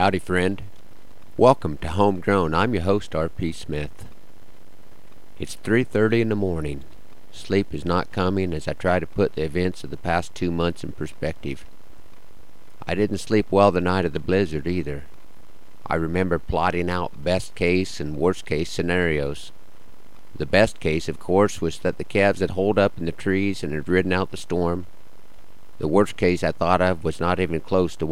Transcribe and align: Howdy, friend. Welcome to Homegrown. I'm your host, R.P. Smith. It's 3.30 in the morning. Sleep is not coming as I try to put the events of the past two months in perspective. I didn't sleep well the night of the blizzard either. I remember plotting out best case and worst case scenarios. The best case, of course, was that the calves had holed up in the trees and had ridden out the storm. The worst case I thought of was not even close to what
Howdy, 0.00 0.20
friend. 0.20 0.62
Welcome 1.36 1.76
to 1.76 1.88
Homegrown. 1.88 2.54
I'm 2.54 2.72
your 2.72 2.84
host, 2.84 3.14
R.P. 3.14 3.52
Smith. 3.52 4.06
It's 5.38 5.56
3.30 5.56 6.22
in 6.22 6.28
the 6.30 6.34
morning. 6.34 6.84
Sleep 7.32 7.74
is 7.74 7.84
not 7.84 8.10
coming 8.10 8.54
as 8.54 8.66
I 8.66 8.72
try 8.72 8.98
to 8.98 9.06
put 9.06 9.34
the 9.34 9.42
events 9.42 9.84
of 9.84 9.90
the 9.90 9.98
past 9.98 10.34
two 10.34 10.50
months 10.50 10.82
in 10.82 10.92
perspective. 10.92 11.66
I 12.86 12.94
didn't 12.94 13.18
sleep 13.18 13.48
well 13.50 13.70
the 13.70 13.82
night 13.82 14.06
of 14.06 14.14
the 14.14 14.20
blizzard 14.20 14.66
either. 14.66 15.04
I 15.86 15.96
remember 15.96 16.38
plotting 16.38 16.88
out 16.88 17.22
best 17.22 17.54
case 17.54 18.00
and 18.00 18.16
worst 18.16 18.46
case 18.46 18.70
scenarios. 18.70 19.52
The 20.34 20.46
best 20.46 20.80
case, 20.80 21.10
of 21.10 21.20
course, 21.20 21.60
was 21.60 21.78
that 21.80 21.98
the 21.98 22.04
calves 22.04 22.40
had 22.40 22.52
holed 22.52 22.78
up 22.78 22.96
in 22.96 23.04
the 23.04 23.12
trees 23.12 23.62
and 23.62 23.74
had 23.74 23.86
ridden 23.86 24.14
out 24.14 24.30
the 24.30 24.38
storm. 24.38 24.86
The 25.76 25.88
worst 25.88 26.16
case 26.16 26.42
I 26.42 26.52
thought 26.52 26.80
of 26.80 27.04
was 27.04 27.20
not 27.20 27.38
even 27.38 27.60
close 27.60 27.96
to 27.96 28.06
what 28.06 28.08